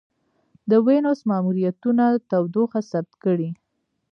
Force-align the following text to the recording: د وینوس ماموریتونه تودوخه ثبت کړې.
د 0.69 0.71
وینوس 0.85 1.19
ماموریتونه 1.29 2.05
تودوخه 2.29 2.79
ثبت 2.91 3.13
کړې. 3.23 3.49